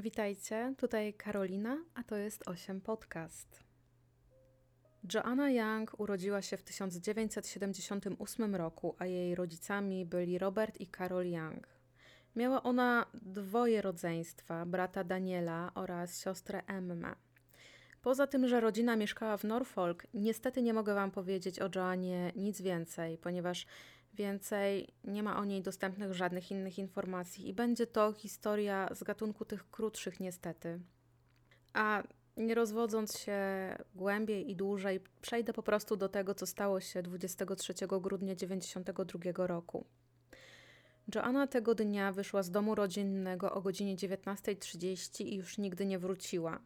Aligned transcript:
Witajcie, 0.00 0.74
tutaj 0.78 1.14
Karolina, 1.14 1.78
a 1.94 2.02
to 2.02 2.16
jest 2.16 2.48
8 2.48 2.80
Podcast. 2.80 3.64
Joanna 5.14 5.50
Young 5.50 6.00
urodziła 6.00 6.42
się 6.42 6.56
w 6.56 6.62
1978 6.62 8.56
roku, 8.56 8.96
a 8.98 9.06
jej 9.06 9.34
rodzicami 9.34 10.06
byli 10.06 10.38
Robert 10.38 10.80
i 10.80 10.86
Carol 10.86 11.26
Young. 11.26 11.68
Miała 12.36 12.62
ona 12.62 13.06
dwoje 13.14 13.82
rodzeństwa, 13.82 14.66
brata 14.66 15.04
Daniela 15.04 15.72
oraz 15.74 16.20
siostrę 16.20 16.62
Emmę. 16.66 17.14
Poza 18.02 18.26
tym, 18.26 18.48
że 18.48 18.60
rodzina 18.60 18.96
mieszkała 18.96 19.36
w 19.36 19.44
Norfolk, 19.44 20.06
niestety 20.14 20.62
nie 20.62 20.74
mogę 20.74 20.94
Wam 20.94 21.10
powiedzieć 21.10 21.60
o 21.60 21.70
Joannie 21.74 22.32
nic 22.36 22.60
więcej, 22.60 23.18
ponieważ 23.18 23.66
więcej 24.14 24.88
nie 25.04 25.22
ma 25.22 25.36
o 25.38 25.44
niej 25.44 25.62
dostępnych 25.62 26.14
żadnych 26.14 26.50
innych 26.50 26.78
informacji 26.78 27.48
i 27.48 27.54
będzie 27.54 27.86
to 27.86 28.12
historia 28.12 28.88
z 28.94 29.02
gatunku 29.02 29.44
tych 29.44 29.70
krótszych, 29.70 30.20
niestety. 30.20 30.80
A 31.72 32.02
nie 32.36 32.54
rozwodząc 32.54 33.18
się 33.18 33.38
głębiej 33.94 34.50
i 34.50 34.56
dłużej, 34.56 35.00
przejdę 35.22 35.52
po 35.52 35.62
prostu 35.62 35.96
do 35.96 36.08
tego, 36.08 36.34
co 36.34 36.46
stało 36.46 36.80
się 36.80 37.02
23 37.02 37.74
grudnia 38.00 38.34
1992 38.34 39.46
roku. 39.46 39.86
Joanna 41.14 41.46
tego 41.46 41.74
dnia 41.74 42.12
wyszła 42.12 42.42
z 42.42 42.50
domu 42.50 42.74
rodzinnego 42.74 43.52
o 43.52 43.60
godzinie 43.60 43.96
19.30 43.96 45.24
i 45.24 45.36
już 45.36 45.58
nigdy 45.58 45.86
nie 45.86 45.98
wróciła. 45.98 46.60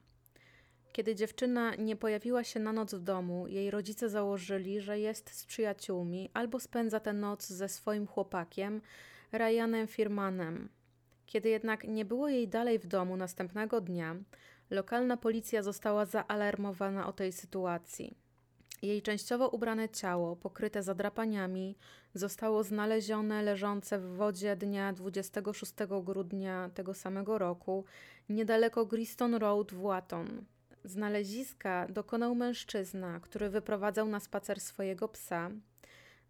Kiedy 0.94 1.14
dziewczyna 1.14 1.74
nie 1.74 1.96
pojawiła 1.96 2.44
się 2.44 2.60
na 2.60 2.72
noc 2.72 2.94
w 2.94 3.00
domu, 3.00 3.46
jej 3.48 3.70
rodzice 3.70 4.08
założyli, 4.08 4.80
że 4.80 4.98
jest 4.98 5.30
z 5.30 5.46
przyjaciółmi 5.46 6.30
albo 6.34 6.60
spędza 6.60 7.00
tę 7.00 7.12
noc 7.12 7.46
ze 7.48 7.68
swoim 7.68 8.06
chłopakiem, 8.06 8.80
Ryanem 9.32 9.86
Firmanem. 9.86 10.68
Kiedy 11.26 11.48
jednak 11.48 11.84
nie 11.84 12.04
było 12.04 12.28
jej 12.28 12.48
dalej 12.48 12.78
w 12.78 12.86
domu 12.86 13.16
następnego 13.16 13.80
dnia, 13.80 14.16
lokalna 14.70 15.16
policja 15.16 15.62
została 15.62 16.04
zaalarmowana 16.04 17.06
o 17.06 17.12
tej 17.12 17.32
sytuacji. 17.32 18.16
Jej 18.82 19.02
częściowo 19.02 19.48
ubrane 19.48 19.88
ciało, 19.88 20.36
pokryte 20.36 20.82
zadrapaniami, 20.82 21.76
zostało 22.14 22.62
znalezione 22.62 23.42
leżące 23.42 23.98
w 23.98 24.16
wodzie 24.16 24.56
dnia 24.56 24.92
26 24.92 25.72
grudnia 26.02 26.70
tego 26.74 26.94
samego 26.94 27.38
roku, 27.38 27.84
niedaleko 28.28 28.86
Griston 28.86 29.34
Road 29.34 29.72
w 29.72 29.82
Watton. 29.82 30.44
Znaleziska 30.84 31.86
dokonał 31.88 32.34
mężczyzna, 32.34 33.20
który 33.20 33.50
wyprowadzał 33.50 34.08
na 34.08 34.20
spacer 34.20 34.60
swojego 34.60 35.08
psa, 35.08 35.50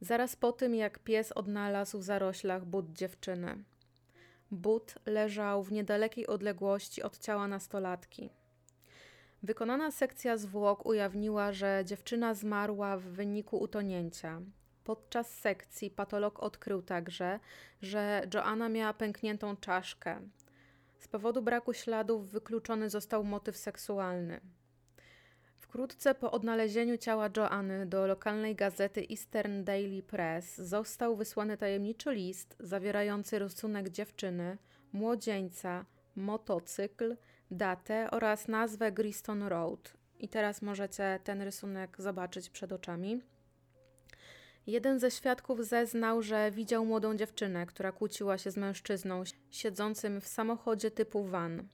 zaraz 0.00 0.36
po 0.36 0.52
tym 0.52 0.74
jak 0.74 0.98
pies 0.98 1.32
odnalazł 1.32 1.98
w 1.98 2.02
zaroślach 2.02 2.64
but 2.64 2.92
dziewczyny. 2.92 3.64
But 4.50 4.94
leżał 5.06 5.62
w 5.62 5.72
niedalekiej 5.72 6.26
odległości 6.26 7.02
od 7.02 7.18
ciała 7.18 7.48
nastolatki. 7.48 8.30
Wykonana 9.42 9.90
sekcja 9.90 10.36
zwłok 10.36 10.86
ujawniła, 10.86 11.52
że 11.52 11.82
dziewczyna 11.84 12.34
zmarła 12.34 12.96
w 12.96 13.02
wyniku 13.02 13.58
utonięcia. 13.58 14.40
Podczas 14.84 15.38
sekcji 15.38 15.90
patolog 15.90 16.40
odkrył 16.40 16.82
także, 16.82 17.40
że 17.82 18.22
Joanna 18.34 18.68
miała 18.68 18.94
pękniętą 18.94 19.56
czaszkę, 19.56 20.20
z 21.04 21.08
powodu 21.08 21.42
braku 21.42 21.72
śladów 21.72 22.30
wykluczony 22.30 22.90
został 22.90 23.24
motyw 23.24 23.56
seksualny. 23.56 24.40
Wkrótce 25.58 26.14
po 26.14 26.30
odnalezieniu 26.30 26.96
ciała 26.98 27.30
Joanny 27.36 27.86
do 27.86 28.06
lokalnej 28.06 28.54
gazety 28.56 29.06
Eastern 29.10 29.64
Daily 29.64 30.02
Press 30.02 30.58
został 30.58 31.16
wysłany 31.16 31.56
tajemniczy 31.56 32.14
list 32.14 32.56
zawierający 32.60 33.38
rysunek 33.38 33.88
dziewczyny, 33.88 34.58
młodzieńca, 34.92 35.84
motocykl, 36.16 37.16
datę 37.50 38.10
oraz 38.10 38.48
nazwę 38.48 38.92
Griston 38.92 39.42
Road. 39.42 39.92
I 40.18 40.28
teraz 40.28 40.62
możecie 40.62 41.20
ten 41.24 41.42
rysunek 41.42 41.96
zobaczyć 41.98 42.50
przed 42.50 42.72
oczami. 42.72 43.20
Jeden 44.66 44.98
ze 45.00 45.10
świadków 45.10 45.66
zeznał, 45.66 46.22
że 46.22 46.50
widział 46.50 46.86
młodą 46.86 47.16
dziewczynę, 47.16 47.66
która 47.66 47.92
kłóciła 47.92 48.38
się 48.38 48.50
z 48.50 48.56
mężczyzną 48.56 49.22
siedzącym 49.50 50.20
w 50.20 50.26
samochodzie 50.26 50.90
typu 50.90 51.24
van. 51.24 51.68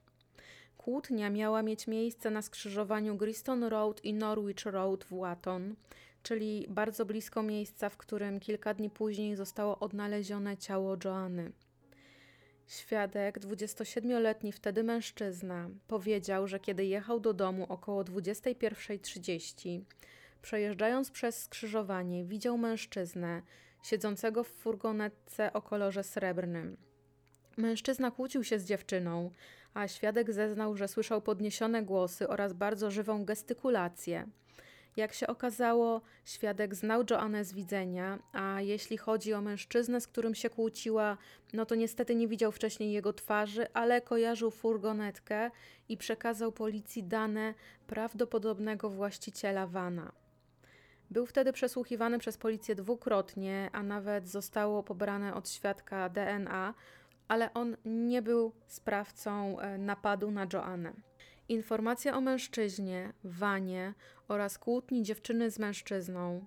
Kłótnia 0.77 1.29
miała 1.29 1.63
mieć 1.63 1.87
miejsce 1.87 2.31
na 2.31 2.41
skrzyżowaniu 2.41 3.15
Griston 3.15 3.63
Road 3.63 4.05
i 4.05 4.13
Norwich 4.13 4.65
Road 4.65 5.03
w 5.03 5.13
Watton, 5.13 5.75
czyli 6.23 6.65
bardzo 6.69 7.05
blisko 7.05 7.43
miejsca, 7.43 7.89
w 7.89 7.97
którym 7.97 8.39
kilka 8.39 8.73
dni 8.73 8.89
później 8.89 9.35
zostało 9.35 9.79
odnalezione 9.79 10.57
ciało 10.57 10.97
Joanny. 11.05 11.51
Świadek, 12.67 13.39
27-letni 13.39 14.51
wtedy 14.51 14.83
mężczyzna, 14.83 15.69
powiedział, 15.87 16.47
że 16.47 16.59
kiedy 16.59 16.85
jechał 16.85 17.19
do 17.19 17.33
domu 17.33 17.65
około 17.69 18.03
21.30, 18.03 19.81
Przejeżdżając 20.41 21.11
przez 21.11 21.43
skrzyżowanie, 21.43 22.25
widział 22.25 22.57
mężczyznę 22.57 23.41
siedzącego 23.83 24.43
w 24.43 24.47
furgonetce 24.47 25.53
o 25.53 25.61
kolorze 25.61 26.03
srebrnym. 26.03 26.77
Mężczyzna 27.57 28.11
kłócił 28.11 28.43
się 28.43 28.59
z 28.59 28.65
dziewczyną, 28.65 29.31
a 29.73 29.87
świadek 29.87 30.33
zeznał, 30.33 30.77
że 30.77 30.87
słyszał 30.87 31.21
podniesione 31.21 31.83
głosy 31.83 32.27
oraz 32.27 32.53
bardzo 32.53 32.91
żywą 32.91 33.25
gestykulację. 33.25 34.27
Jak 34.97 35.13
się 35.13 35.27
okazało, 35.27 36.01
świadek 36.25 36.75
znał 36.75 37.03
Joannę 37.09 37.45
z 37.45 37.53
widzenia, 37.53 38.19
a 38.33 38.61
jeśli 38.61 38.97
chodzi 38.97 39.33
o 39.33 39.41
mężczyznę, 39.41 40.01
z 40.01 40.07
którym 40.07 40.35
się 40.35 40.49
kłóciła, 40.49 41.17
no 41.53 41.65
to 41.65 41.75
niestety 41.75 42.15
nie 42.15 42.27
widział 42.27 42.51
wcześniej 42.51 42.91
jego 42.91 43.13
twarzy, 43.13 43.73
ale 43.73 44.01
kojarzył 44.01 44.51
furgonetkę 44.51 45.51
i 45.89 45.97
przekazał 45.97 46.51
policji 46.51 47.03
dane 47.03 47.53
prawdopodobnego 47.87 48.89
właściciela 48.89 49.67
vana. 49.67 50.20
Był 51.11 51.25
wtedy 51.25 51.53
przesłuchiwany 51.53 52.19
przez 52.19 52.37
policję 52.37 52.75
dwukrotnie, 52.75 53.69
a 53.73 53.83
nawet 53.83 54.27
zostało 54.27 54.83
pobrane 54.83 55.33
od 55.33 55.49
świadka 55.49 56.09
DNA, 56.09 56.73
ale 57.27 57.53
on 57.53 57.77
nie 57.85 58.21
był 58.21 58.51
sprawcą 58.67 59.59
e, 59.59 59.77
napadu 59.77 60.31
na 60.31 60.47
Joannę. 60.53 60.93
Informacja 61.49 62.17
o 62.17 62.21
mężczyźnie, 62.21 63.13
wanie 63.23 63.93
oraz 64.27 64.57
kłótni 64.57 65.03
dziewczyny 65.03 65.51
z 65.51 65.59
mężczyzną 65.59 66.45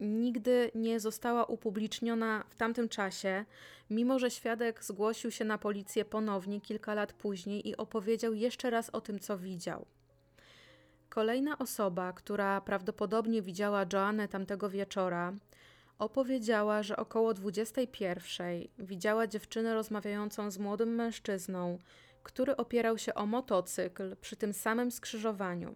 nigdy 0.00 0.70
nie 0.74 1.00
została 1.00 1.44
upubliczniona 1.44 2.44
w 2.48 2.54
tamtym 2.54 2.88
czasie, 2.88 3.44
mimo 3.90 4.18
że 4.18 4.30
świadek 4.30 4.84
zgłosił 4.84 5.30
się 5.30 5.44
na 5.44 5.58
policję 5.58 6.04
ponownie 6.04 6.60
kilka 6.60 6.94
lat 6.94 7.12
później 7.12 7.68
i 7.68 7.76
opowiedział 7.76 8.34
jeszcze 8.34 8.70
raz 8.70 8.90
o 8.90 9.00
tym, 9.00 9.18
co 9.18 9.38
widział. 9.38 9.86
Kolejna 11.16 11.58
osoba, 11.58 12.12
która 12.12 12.60
prawdopodobnie 12.60 13.42
widziała 13.42 13.86
Joannę 13.92 14.28
tamtego 14.28 14.70
wieczora, 14.70 15.32
opowiedziała, 15.98 16.82
że 16.82 16.96
około 16.96 17.34
21 17.34 18.46
widziała 18.78 19.26
dziewczynę 19.26 19.74
rozmawiającą 19.74 20.50
z 20.50 20.58
młodym 20.58 20.94
mężczyzną, 20.94 21.78
który 22.22 22.56
opierał 22.56 22.98
się 22.98 23.14
o 23.14 23.26
motocykl 23.26 24.16
przy 24.16 24.36
tym 24.36 24.52
samym 24.52 24.90
skrzyżowaniu. 24.90 25.74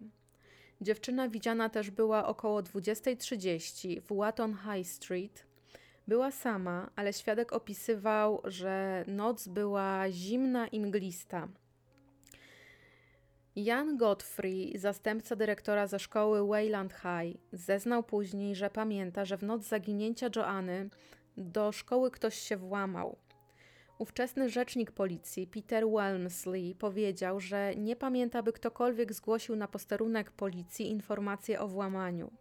Dziewczyna 0.81 1.29
widziana 1.29 1.69
też 1.69 1.91
była 1.91 2.27
około 2.27 2.61
20.30 2.61 4.01
w 4.01 4.15
Watton 4.15 4.57
High 4.57 4.87
Street. 4.87 5.45
Była 6.07 6.31
sama, 6.31 6.89
ale 6.95 7.13
świadek 7.13 7.53
opisywał, 7.53 8.41
że 8.43 9.05
noc 9.07 9.47
była 9.47 10.11
zimna 10.11 10.67
i 10.67 10.79
mglista. 10.79 11.47
Jan 13.55 13.97
Godfrey, 13.97 14.77
zastępca 14.77 15.35
dyrektora 15.35 15.87
ze 15.87 15.99
szkoły 15.99 16.47
Wayland 16.47 16.93
High, 16.93 17.37
zeznał 17.53 18.03
później, 18.03 18.55
że 18.55 18.69
pamięta, 18.69 19.25
że 19.25 19.37
w 19.37 19.43
noc 19.43 19.63
zaginięcia 19.63 20.29
Joanny 20.35 20.89
do 21.37 21.71
szkoły 21.71 22.11
ktoś 22.11 22.35
się 22.35 22.57
włamał. 22.57 23.17
Ówczesny 23.97 24.49
rzecznik 24.49 24.91
policji 24.91 25.47
Peter 25.47 25.87
Welmsley 25.89 26.75
powiedział, 26.75 27.39
że 27.39 27.75
nie 27.75 27.95
pamięta, 27.95 28.43
by 28.43 28.53
ktokolwiek 28.53 29.13
zgłosił 29.13 29.55
na 29.55 29.67
posterunek 29.67 30.31
policji 30.31 30.89
informację 30.89 31.59
o 31.59 31.67
włamaniu. 31.67 32.31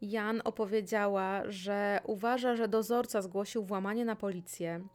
Jan 0.00 0.40
opowiedziała, 0.44 1.42
że 1.48 2.00
uważa, 2.04 2.56
że 2.56 2.68
dozorca 2.68 3.22
zgłosił 3.22 3.64
włamanie 3.64 4.04
na 4.04 4.16
policję, 4.16 4.88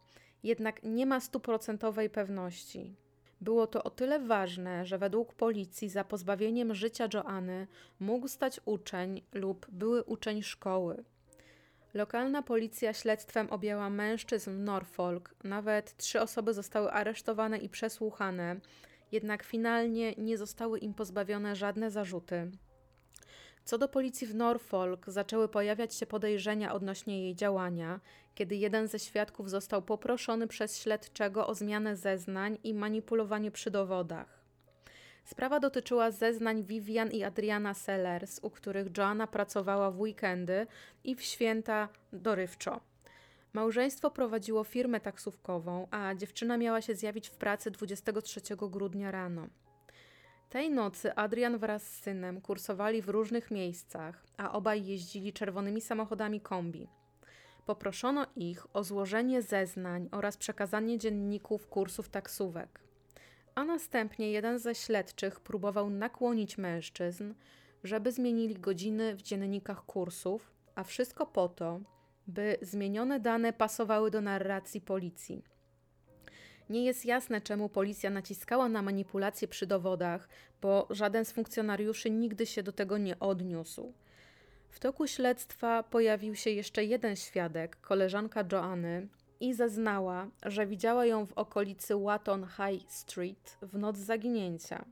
jednak 0.44 0.84
nie 0.84 1.06
ma 1.06 1.20
stuprocentowej 1.20 2.10
pewności. 2.10 2.96
Było 3.42 3.68
to 3.68 3.84
o 3.84 3.90
tyle 3.90 4.20
ważne, 4.20 4.86
że 4.86 4.98
według 4.98 5.34
policji 5.34 5.90
za 5.90 6.04
pozbawieniem 6.04 6.76
życia 6.76 7.08
Joanny 7.14 7.68
mógł 8.00 8.28
stać 8.28 8.60
uczeń 8.66 9.22
lub 9.34 9.68
były 9.70 10.04
uczeń 10.04 10.44
szkoły. 10.44 11.04
Lokalna 11.94 12.42
policja 12.42 12.94
śledztwem 12.94 13.50
objęła 13.50 13.90
mężczyzn 13.90 14.64
Norfolk, 14.64 15.36
nawet 15.44 15.98
trzy 15.98 16.22
osoby 16.22 16.54
zostały 16.54 16.92
aresztowane 16.92 17.58
i 17.58 17.70
przesłuchane, 17.70 18.60
jednak 19.12 19.44
finalnie 19.44 20.14
nie 20.18 20.38
zostały 20.38 20.80
im 20.80 20.94
pozbawione 20.94 21.56
żadne 21.56 21.92
zarzuty. 21.92 22.52
Co 23.68 23.78
do 23.78 23.88
policji 23.88 24.28
w 24.28 24.36
Norfolk, 24.36 25.06
zaczęły 25.08 25.48
pojawiać 25.48 25.96
się 25.96 26.06
podejrzenia 26.06 26.74
odnośnie 26.74 27.24
jej 27.24 27.36
działania, 27.36 28.00
kiedy 28.36 28.56
jeden 28.56 28.88
ze 28.88 29.00
świadków 29.00 29.50
został 29.50 29.82
poproszony 29.82 30.48
przez 30.48 30.80
śledczego 30.82 31.48
o 31.48 31.56
zmianę 31.56 31.96
zeznań 31.96 32.58
i 32.64 32.74
manipulowanie 32.74 33.52
przy 33.52 33.72
dowodach. 33.72 34.44
Sprawa 35.26 35.60
dotyczyła 35.60 36.12
zeznań 36.12 36.64
Vivian 36.64 37.12
i 37.12 37.24
Adriana 37.24 37.74
Sellers, 37.74 38.40
u 38.42 38.50
których 38.50 38.98
Joanna 38.98 39.28
pracowała 39.28 39.92
w 39.92 40.00
weekendy 40.00 40.68
i 41.04 41.16
w 41.16 41.22
święta 41.22 41.90
dorywczo. 42.14 42.80
Małżeństwo 43.54 44.12
prowadziło 44.12 44.64
firmę 44.64 45.00
taksówkową, 45.00 45.88
a 45.92 46.16
dziewczyna 46.16 46.58
miała 46.58 46.82
się 46.82 46.96
zjawić 46.96 47.30
w 47.30 47.36
pracy 47.36 47.72
23 47.72 48.42
grudnia 48.56 49.12
rano. 49.12 49.48
Tej 50.50 50.72
nocy 50.72 51.16
Adrian 51.16 51.58
wraz 51.58 51.84
z 51.84 52.00
synem 52.02 52.42
kursowali 52.42 53.02
w 53.02 53.10
różnych 53.10 53.52
miejscach, 53.52 54.24
a 54.38 54.52
obaj 54.52 54.86
jeździli 54.86 55.34
czerwonymi 55.34 55.82
samochodami 55.82 56.42
kombi. 56.42 56.88
Poproszono 57.66 58.28
ich 58.36 58.76
o 58.76 58.84
złożenie 58.84 59.42
zeznań 59.42 60.10
oraz 60.12 60.38
przekazanie 60.38 60.98
dzienników 60.98 61.68
kursów 61.68 62.10
taksówek. 62.10 62.80
A 63.56 63.66
następnie 63.66 64.32
jeden 64.32 64.60
ze 64.60 64.76
śledczych 64.76 65.40
próbował 65.40 65.90
nakłonić 65.90 66.58
mężczyzn, 66.58 67.34
żeby 67.84 68.12
zmienili 68.12 68.56
godziny 68.56 69.16
w 69.16 69.22
dziennikach 69.22 69.86
kursów, 69.86 70.52
a 70.76 70.84
wszystko 70.84 71.26
po 71.26 71.50
to, 71.50 71.80
by 72.28 72.58
zmienione 72.62 73.20
dane 73.20 73.54
pasowały 73.54 74.12
do 74.12 74.22
narracji 74.22 74.82
policji. 74.82 75.44
Nie 76.70 76.86
jest 76.86 77.06
jasne, 77.06 77.42
czemu 77.42 77.70
policja 77.70 78.10
naciskała 78.10 78.70
na 78.70 78.82
manipulacje 78.82 79.48
przy 79.48 79.68
dowodach, 79.68 80.30
bo 80.62 80.88
żaden 80.90 81.26
z 81.26 81.32
funkcjonariuszy 81.32 82.10
nigdy 82.10 82.46
się 82.46 82.64
do 82.64 82.72
tego 82.72 82.98
nie 82.98 83.20
odniósł. 83.20 83.94
W 84.70 84.80
toku 84.80 85.08
śledztwa 85.08 85.84
pojawił 85.84 86.36
się 86.36 86.50
jeszcze 86.50 86.84
jeden 86.86 87.16
świadek, 87.16 87.82
koleżanka 87.82 88.44
Joanny, 88.52 89.08
i 89.40 89.54
zeznała, 89.54 90.28
że 90.46 90.68
widziała 90.68 91.06
ją 91.06 91.26
w 91.26 91.34
okolicy 91.34 91.96
Watton 91.96 92.46
High 92.46 92.92
Street 92.92 93.58
w 93.62 93.78
noc 93.78 93.98
zaginięcia. 93.98 94.86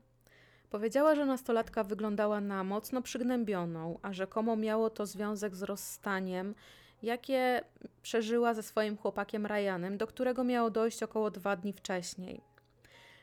Powiedziała, 0.70 1.14
że 1.14 1.26
nastolatka 1.26 1.84
wyglądała 1.84 2.40
na 2.40 2.64
mocno 2.64 3.02
przygnębioną, 3.02 3.98
a 4.02 4.12
rzekomo 4.12 4.56
miało 4.56 4.90
to 4.90 5.06
związek 5.06 5.54
z 5.54 5.62
rozstaniem 5.62 6.54
jakie 7.02 7.60
przeżyła 8.02 8.54
ze 8.54 8.62
swoim 8.62 8.96
chłopakiem 8.96 9.46
Ryanem, 9.46 9.98
do 9.98 10.06
którego 10.06 10.44
miało 10.44 10.70
dojść 10.70 11.02
około 11.02 11.30
dwa 11.30 11.56
dni 11.56 11.72
wcześniej. 11.72 12.40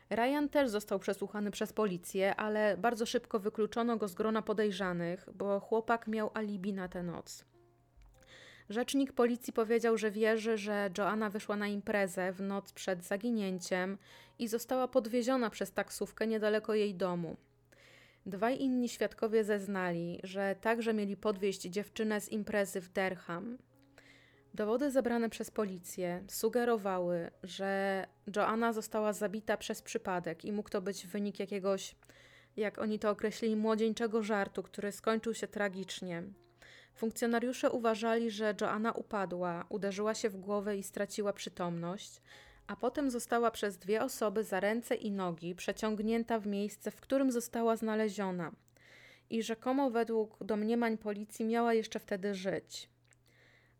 Ryan 0.09 0.49
też 0.49 0.69
został 0.69 0.99
przesłuchany 0.99 1.51
przez 1.51 1.73
policję, 1.73 2.35
ale 2.35 2.77
bardzo 2.77 3.05
szybko 3.05 3.39
wykluczono 3.39 3.97
go 3.97 4.07
z 4.07 4.13
grona 4.13 4.41
podejrzanych, 4.41 5.29
bo 5.33 5.59
chłopak 5.59 6.07
miał 6.07 6.31
alibi 6.33 6.73
na 6.73 6.87
tę 6.87 7.03
noc. 7.03 7.45
Rzecznik 8.69 9.13
policji 9.13 9.53
powiedział, 9.53 9.97
że 9.97 10.11
wierzy, 10.11 10.57
że 10.57 10.89
Joanna 10.97 11.29
wyszła 11.29 11.55
na 11.55 11.67
imprezę 11.67 12.31
w 12.31 12.41
noc 12.41 12.73
przed 12.73 13.03
zaginięciem 13.03 13.97
i 14.39 14.47
została 14.47 14.87
podwieziona 14.87 15.49
przez 15.49 15.71
taksówkę 15.71 16.27
niedaleko 16.27 16.73
jej 16.73 16.95
domu. 16.95 17.37
Dwaj 18.25 18.61
inni 18.61 18.89
świadkowie 18.89 19.43
zeznali, 19.43 20.19
że 20.23 20.55
także 20.61 20.93
mieli 20.93 21.17
podwieźć 21.17 21.61
dziewczynę 21.61 22.21
z 22.21 22.29
imprezy 22.29 22.81
w 22.81 22.89
Derham. 22.89 23.57
Dowody 24.53 24.91
zebrane 24.91 25.29
przez 25.29 25.51
policję 25.51 26.23
sugerowały, 26.27 27.31
że 27.43 28.03
Joanna 28.35 28.73
została 28.73 29.13
zabita 29.13 29.57
przez 29.57 29.81
przypadek 29.81 30.45
i 30.45 30.51
mógł 30.51 30.69
to 30.69 30.81
być 30.81 31.07
wynik 31.07 31.39
jakiegoś, 31.39 31.95
jak 32.57 32.79
oni 32.79 32.99
to 32.99 33.09
określili, 33.09 33.55
młodzieńczego 33.55 34.23
żartu, 34.23 34.63
który 34.63 34.91
skończył 34.91 35.33
się 35.33 35.47
tragicznie. 35.47 36.23
Funkcjonariusze 36.95 37.71
uważali, 37.71 38.31
że 38.31 38.55
Joanna 38.61 38.91
upadła, 38.91 39.65
uderzyła 39.69 40.13
się 40.13 40.29
w 40.29 40.37
głowę 40.37 40.77
i 40.77 40.83
straciła 40.83 41.33
przytomność, 41.33 42.21
a 42.67 42.75
potem 42.75 43.11
została 43.11 43.51
przez 43.51 43.77
dwie 43.77 44.03
osoby 44.03 44.43
za 44.43 44.59
ręce 44.59 44.95
i 44.95 45.11
nogi 45.11 45.55
przeciągnięta 45.55 46.39
w 46.39 46.47
miejsce, 46.47 46.91
w 46.91 47.01
którym 47.01 47.31
została 47.31 47.75
znaleziona 47.75 48.51
i 49.29 49.43
rzekomo 49.43 49.89
według 49.89 50.43
domniemań 50.43 50.97
policji 50.97 51.45
miała 51.45 51.73
jeszcze 51.73 51.99
wtedy 51.99 52.35
żyć. 52.35 52.89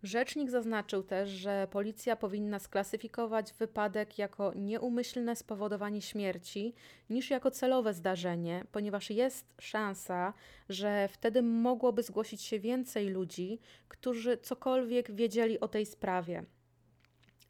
Rzecznik 0.04 0.50
zaznaczył 0.50 1.04
też, 1.04 1.30
że 1.30 1.68
policja 1.72 2.16
powinna 2.16 2.60
sklasyfikować 2.60 3.54
wypadek 3.54 4.18
jako 4.18 4.54
nieumyślne 4.56 5.36
spowodowanie 5.36 6.02
śmierci 6.02 6.74
niż 7.10 7.30
jako 7.30 7.52
celowe 7.52 7.94
zdarzenie, 7.94 8.66
ponieważ 8.72 9.10
jest 9.10 9.54
szansa, 9.62 10.34
że 10.70 11.08
wtedy 11.08 11.42
mogłoby 11.42 12.04
zgłosić 12.04 12.42
się 12.42 12.60
więcej 12.60 13.10
ludzi, 13.10 13.60
którzy 13.88 14.38
cokolwiek 14.38 15.12
wiedzieli 15.12 15.60
o 15.60 15.68
tej 15.68 15.86
sprawie. 15.86 16.46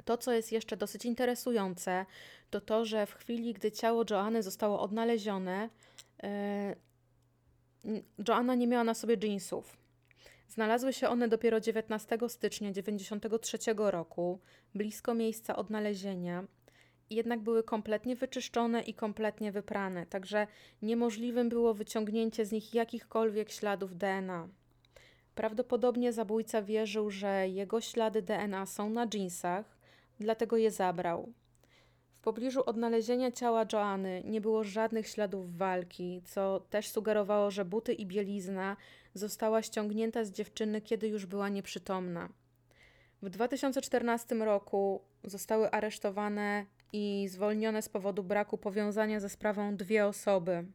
To, 0.06 0.18
co 0.18 0.32
jest 0.32 0.52
jeszcze 0.52 0.78
dosyć 0.78 1.06
interesujące, 1.06 2.06
to 2.50 2.62
to, 2.62 2.86
że 2.86 3.06
w 3.06 3.14
chwili, 3.14 3.54
gdy 3.54 3.72
ciało 3.72 4.04
Joanny 4.10 4.44
zostało 4.44 4.80
odnalezione, 4.80 5.70
yy, 7.84 8.04
Joanna 8.28 8.56
nie 8.56 8.68
miała 8.68 8.84
na 8.84 8.94
sobie 8.94 9.18
jeansów. 9.24 9.78
Znalazły 10.48 10.94
się 10.94 11.10
one 11.10 11.28
dopiero 11.28 11.60
19 11.60 12.18
stycznia 12.28 12.70
1993 12.70 13.58
roku, 13.78 14.40
blisko 14.76 15.14
miejsca 15.14 15.56
odnalezienia, 15.56 16.48
jednak 17.10 17.40
były 17.40 17.64
kompletnie 17.64 18.16
wyczyszczone 18.16 18.82
i 18.82 18.94
kompletnie 18.94 19.52
wyprane, 19.52 20.06
także 20.06 20.48
niemożliwym 20.82 21.50
było 21.50 21.74
wyciągnięcie 21.74 22.46
z 22.46 22.52
nich 22.52 22.74
jakichkolwiek 22.74 23.52
śladów 23.52 23.98
DNA. 23.98 24.48
Prawdopodobnie 25.36 26.14
zabójca 26.14 26.62
wierzył, 26.62 27.10
że 27.10 27.50
jego 27.50 27.82
ślady 27.82 28.22
DNA 28.22 28.66
są 28.66 28.90
na 28.90 29.08
jeansach, 29.14 29.78
dlatego 30.20 30.58
je 30.58 30.72
zabrał. 30.72 31.34
W 32.14 32.20
pobliżu 32.24 32.64
odnalezienia 32.66 33.32
ciała 33.32 33.66
Joanny 33.74 34.22
nie 34.26 34.42
było 34.42 34.64
żadnych 34.64 35.08
śladów 35.08 35.58
walki, 35.58 36.22
co 36.26 36.60
też 36.70 36.88
sugerowało, 36.88 37.52
że 37.52 37.66
buty 37.66 37.94
i 37.94 38.06
bielizna 38.06 38.78
została 39.14 39.62
ściągnięta 39.62 40.24
z 40.24 40.32
dziewczyny, 40.32 40.82
kiedy 40.82 41.08
już 41.08 41.26
była 41.26 41.50
nieprzytomna. 41.50 42.30
W 43.22 43.30
2014 43.30 44.36
roku 44.36 45.02
zostały 45.24 45.72
aresztowane 45.72 46.66
i 46.94 47.28
zwolnione 47.30 47.82
z 47.82 47.90
powodu 47.90 48.24
braku 48.24 48.58
powiązania 48.58 49.20
ze 49.20 49.30
sprawą 49.30 49.76
dwie 49.76 50.06
osoby. 50.06 50.66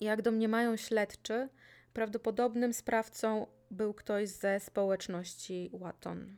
Jak 0.00 0.22
domniemają 0.22 0.76
śledczy, 0.76 1.48
prawdopodobnym 1.92 2.72
sprawcą 2.72 3.46
był 3.70 3.94
ktoś 3.94 4.28
ze 4.28 4.60
społeczności 4.60 5.70
Watton. 5.72 6.36